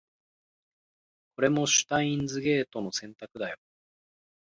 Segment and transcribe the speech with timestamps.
[1.35, 3.57] これもシュタインズゲートの選択だよ